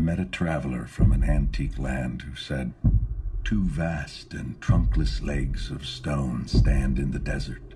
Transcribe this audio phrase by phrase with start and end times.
[0.00, 2.72] met a traveler from an antique land who said,
[3.44, 7.74] Two vast and trunkless legs of stone stand in the desert.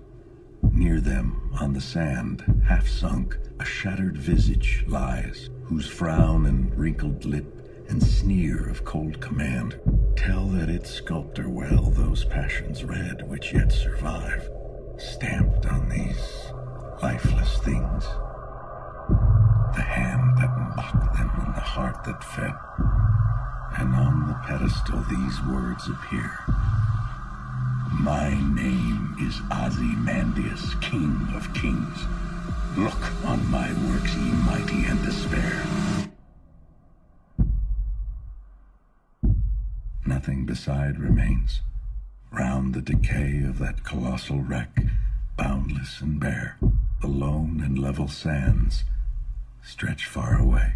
[0.71, 7.25] Near them, on the sand, half sunk, a shattered visage lies, whose frown and wrinkled
[7.25, 7.45] lip
[7.87, 9.79] and sneer of cold command
[10.15, 14.49] tell that its sculptor well those passions read which yet survive,
[14.97, 16.51] stamped on these
[17.01, 18.05] lifeless things.
[21.75, 22.55] Heart that fed.
[23.77, 26.31] And on the pedestal these words appear.
[27.99, 31.99] My name is Ozymandias, King of Kings.
[32.77, 35.65] Look on my works, ye mighty, and despair.
[40.05, 41.59] Nothing beside remains.
[42.31, 44.79] Round the decay of that colossal wreck,
[45.35, 46.57] boundless and bare,
[47.01, 48.85] the lone and level sands
[49.61, 50.75] stretch far away.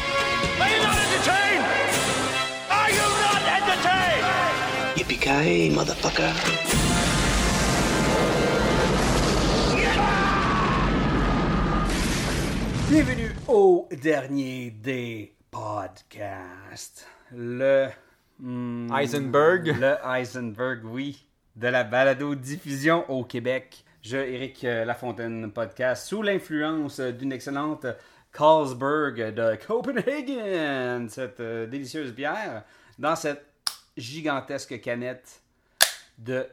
[5.23, 6.33] Motherfucker.
[12.89, 17.07] Bienvenue au dernier des podcasts.
[17.31, 17.89] Le.
[18.39, 19.75] hmm, Heisenberg.
[19.79, 21.27] Le Heisenberg, oui.
[21.55, 23.85] De la balado-diffusion au Québec.
[24.01, 27.85] Je, Éric euh, Lafontaine, podcast sous l'influence d'une excellente
[28.33, 31.07] Carlsberg de Copenhagen.
[31.09, 32.63] Cette euh, délicieuse bière
[32.97, 33.50] dans cette
[33.97, 35.41] gigantesque canette
[36.17, 36.47] de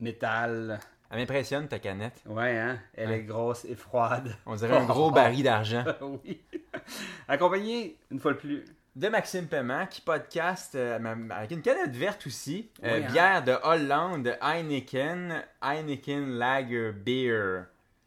[0.00, 0.80] métal.
[1.10, 2.22] Elle m'impressionne ta canette.
[2.26, 2.78] Ouais, hein?
[2.94, 4.34] Elle est grosse et froide.
[4.46, 5.84] On dirait un gros baril d'argent.
[6.24, 6.40] oui.
[7.28, 8.64] Accompagné, une fois de plus,
[8.96, 10.98] De Maxime Paiement qui podcast euh,
[11.30, 12.70] avec une canette verte aussi.
[12.82, 13.10] Euh, Oui, hein?
[13.12, 17.64] Bière de Hollande, Heineken, Heineken Lager Beer.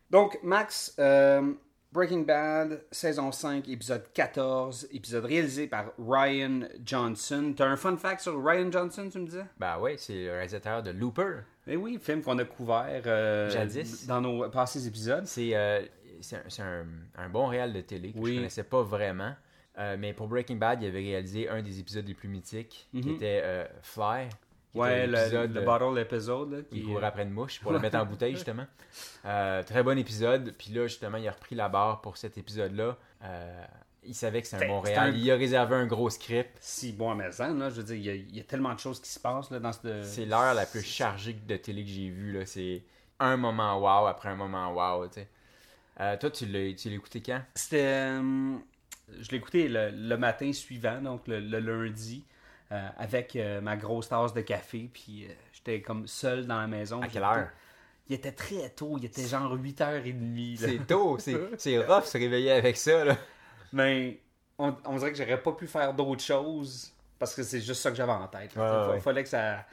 [0.09, 1.53] Donc, Max, euh,
[1.95, 7.53] Breaking Bad, saison 5, épisode 14, épisode réalisé par Ryan Johnson.
[7.55, 9.45] T'as un fun fact sur Ryan Johnson, tu me disais?
[9.57, 11.37] Ben ouais, c'est le réalisateur de Looper.
[11.67, 14.05] Eh oui, film qu'on a couvert euh, Jadis.
[14.07, 15.25] dans nos passés épisodes.
[15.25, 15.79] C'est euh,
[16.33, 16.85] un, c'est un-
[17.17, 18.31] un bon réal de télé que Oui.
[18.33, 19.33] je connaissais pas vraiment.
[19.77, 23.09] Euh, mais pour Breaking Bad, il avait réalisé un des épisodes les plus mythiques qui
[23.11, 24.27] était euh, Fly.
[24.79, 26.51] Ouais, le, euh, bottle épisode.
[26.51, 28.65] là, qui qui- court après une mouche pour le mettre en bouteille justement.
[29.25, 30.53] Euh, très bon épisode.
[30.57, 32.95] Puis là justement il a repris la barre pour cet épisode-là.
[33.23, 33.65] Euh,
[34.03, 35.13] il savait que c'est un C'était- bon c'était réal.
[35.13, 36.55] un- Il a réservé un gros script.
[36.61, 38.73] Si bon à Maison, là, je veux dire, il y, a, il y a tellement
[38.75, 40.03] de choses qui se passent là, dans ce...
[40.03, 42.33] C'est l'heure la plus chargée de télé que j'ai vue.
[42.37, 42.45] là.
[42.45, 42.83] C'est
[43.19, 45.07] un moment wow après un moment wow.
[45.07, 45.27] tu sais.
[45.99, 47.41] Euh, toi tu l'as écouté quand?
[47.55, 48.17] C'était.
[49.19, 52.23] je l'ai écouté le, le matin suivant, donc le, le lundi,
[52.71, 54.89] euh, avec euh, ma grosse tasse de café.
[54.91, 57.01] Puis euh, j'étais comme seul dans la maison.
[57.01, 57.49] À quelle heure?
[58.07, 60.61] Il était très tôt, il était genre 8h30.
[60.61, 60.67] là.
[60.67, 61.17] C'est tôt.
[61.57, 63.03] C'est rough se réveiller avec ça.
[63.03, 63.17] Là.
[63.73, 64.19] Mais
[64.57, 67.89] on, on dirait que j'aurais pas pu faire d'autres choses parce que c'est juste ça
[67.89, 68.55] que j'avais en tête.
[68.55, 68.95] ouais.
[68.95, 69.65] Il fallait que ça.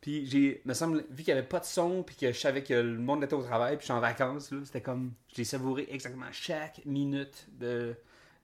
[0.00, 2.62] Puis j'ai, me semble, vu qu'il n'y avait pas de son, puis que je savais
[2.62, 5.12] que le monde était au travail, puis je suis en vacances, c'était comme.
[5.34, 7.94] J'ai savouré exactement chaque minute de,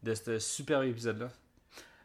[0.02, 1.28] de ce super épisode-là.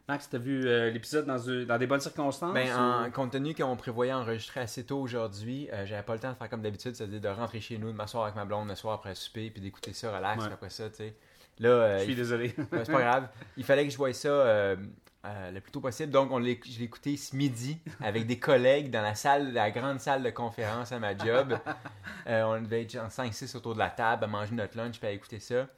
[0.08, 3.76] Max, t'as vu euh, l'épisode dans, des bonnes circonstances Ben, ou- en, compte tenu qu'on
[3.76, 7.20] prévoyait enregistrer assez tôt aujourd'hui, euh, j'avais pas le temps de faire comme d'habitude, c'est-à-dire
[7.20, 9.60] de rentrer chez nous, de m'asseoir avec ma blonde le soir après le souper, puis
[9.62, 10.46] d'écouter ça relax, Ouais.
[10.46, 11.14] puis après ça, tu sais.
[11.60, 12.54] Là, euh, Je suis il- désolé.
[12.72, 13.28] C'est pas grave.
[13.56, 14.76] Il fallait que je voie ça euh,
[15.24, 16.10] le plus tôt possible.
[16.10, 20.00] Donc, on je l'ai écouté ce midi avec des collègues dans la salle, la grande
[20.00, 21.56] salle de conférence à ma job.
[22.26, 25.38] On devait être 5-6 autour de la table à manger notre lunch puis à écouter
[25.38, 25.68] ça.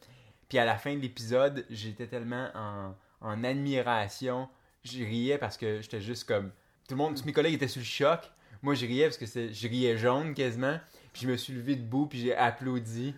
[0.48, 4.48] Puis à la fin de l'épisode, j'étais tellement en, en admiration.
[4.84, 6.50] Je riais parce que j'étais juste comme.
[6.88, 8.20] Tout le monde, tous mes collègues étaient sous le choc.
[8.62, 10.78] Moi, je riais parce que je riais jaune quasiment.
[11.12, 13.14] Puis je me suis levé debout puis j'ai applaudi.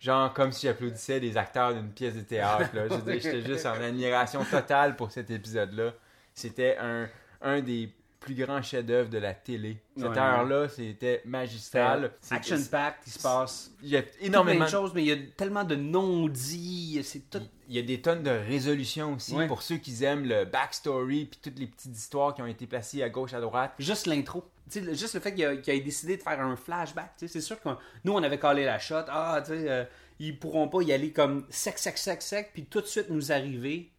[0.00, 2.70] Genre comme si j'applaudissais des acteurs d'une pièce de théâtre.
[3.06, 5.92] J'étais juste en admiration totale pour cet épisode-là.
[6.34, 7.08] C'était un,
[7.42, 9.78] un des plus grands chefs-d'œuvre de la télé.
[9.96, 10.18] Cette Ouais.
[10.18, 12.12] heure-là, c'était magistral.
[12.30, 15.16] Action packed, il se passe Il y a énormément de choses, mais il y a
[15.36, 17.00] tellement de non-dits.
[17.02, 17.40] C'est tout.
[17.68, 19.46] Il y a des tonnes de résolutions aussi Ouais.
[19.46, 23.02] pour ceux qui aiment le backstory puis toutes les petites histoires qui ont été placées
[23.02, 23.72] à gauche à droite.
[23.78, 24.44] Juste l'intro.
[24.70, 27.12] Juste le fait qu'il ait décidé de faire un flashback.
[27.16, 27.68] C'est sûr que
[28.04, 29.04] nous, on avait collé la shot.
[29.08, 29.84] Ah, tu sais, euh,
[30.18, 33.32] ils pourront pas y aller comme sec, sec, sec, sec, puis tout de suite nous
[33.32, 33.90] arriver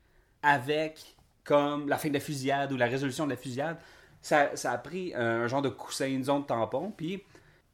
[0.43, 3.77] avec comme la fin de la fusillade ou la résolution de la fusillade.
[4.21, 7.23] Ça, ça a pris un genre de coussin, une zone de tampon, puis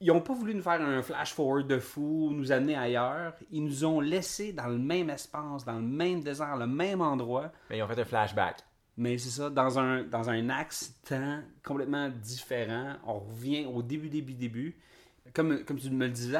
[0.00, 3.34] ils ont pas voulu nous faire un flash forward de fou, nous amener ailleurs.
[3.50, 7.50] Ils nous ont laissé dans le même espace, dans le même désert, le même endroit.
[7.68, 8.58] Mais ils ont fait un flashback.
[8.96, 12.94] Mais c'est ça, dans un, dans un axe temps complètement différent.
[13.06, 14.76] On revient au début, début, début.
[15.34, 16.36] Comme, comme tu me le disais